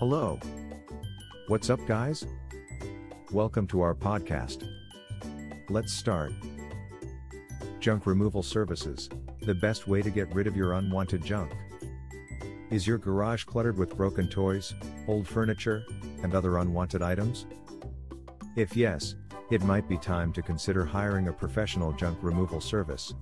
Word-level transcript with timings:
Hello. 0.00 0.40
What's 1.48 1.68
up, 1.68 1.78
guys? 1.86 2.24
Welcome 3.32 3.66
to 3.66 3.82
our 3.82 3.94
podcast. 3.94 4.66
Let's 5.68 5.92
start. 5.92 6.32
Junk 7.80 8.06
removal 8.06 8.42
services 8.42 9.10
the 9.42 9.54
best 9.54 9.88
way 9.88 10.00
to 10.00 10.08
get 10.08 10.34
rid 10.34 10.46
of 10.46 10.56
your 10.56 10.72
unwanted 10.72 11.22
junk. 11.22 11.52
Is 12.70 12.86
your 12.86 12.96
garage 12.96 13.44
cluttered 13.44 13.76
with 13.76 13.94
broken 13.94 14.26
toys, 14.26 14.72
old 15.06 15.28
furniture, 15.28 15.84
and 16.22 16.34
other 16.34 16.56
unwanted 16.56 17.02
items? 17.02 17.44
If 18.56 18.74
yes, 18.74 19.16
it 19.50 19.62
might 19.64 19.86
be 19.86 19.98
time 19.98 20.32
to 20.32 20.40
consider 20.40 20.82
hiring 20.82 21.28
a 21.28 21.32
professional 21.34 21.92
junk 21.92 22.16
removal 22.22 22.62
service. 22.62 23.12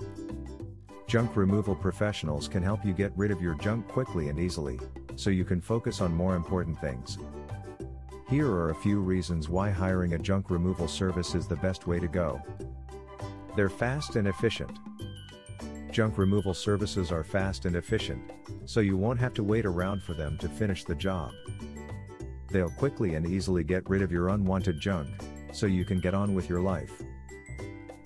Junk 1.09 1.35
removal 1.35 1.75
professionals 1.75 2.47
can 2.47 2.63
help 2.63 2.85
you 2.85 2.93
get 2.93 3.11
rid 3.17 3.33
of 3.33 3.43
your 3.43 3.57
junk 3.57 3.89
quickly 3.89 4.29
and 4.29 4.39
easily, 4.39 4.79
so 5.19 5.31
you 5.31 5.45
can 5.45 5.61
focus 5.61 6.01
on 6.01 6.15
more 6.15 6.37
important 6.37 6.81
things. 6.81 7.19
Here 8.31 8.49
are 8.49 8.71
a 8.71 8.75
few 8.75 9.01
reasons 9.01 9.49
why 9.49 9.69
hiring 9.69 10.13
a 10.13 10.19
junk 10.19 10.49
removal 10.49 10.87
service 10.87 11.35
is 11.35 11.49
the 11.49 11.57
best 11.57 11.89
way 11.89 11.99
to 11.99 12.07
go. 12.07 12.41
They're 13.57 13.69
fast 13.69 14.15
and 14.15 14.29
efficient. 14.29 14.79
Junk 15.91 16.19
removal 16.19 16.55
services 16.55 17.11
are 17.11 17.25
fast 17.25 17.65
and 17.65 17.75
efficient, 17.75 18.31
so 18.65 18.79
you 18.79 18.97
won't 18.97 19.19
have 19.19 19.35
to 19.35 19.43
wait 19.43 19.67
around 19.67 20.05
for 20.05 20.15
them 20.15 20.39
to 20.39 20.49
finish 20.49 20.85
the 20.85 20.95
job. 20.95 21.33
They'll 22.51 22.71
quickly 22.71 23.15
and 23.15 23.27
easily 23.27 23.65
get 23.65 23.91
rid 23.91 24.03
of 24.03 24.13
your 24.13 24.29
unwanted 24.29 24.79
junk, 24.79 25.09
so 25.53 25.67
you 25.67 25.85
can 25.85 25.99
get 25.99 26.15
on 26.15 26.33
with 26.33 26.49
your 26.49 26.61
life. 26.61 27.03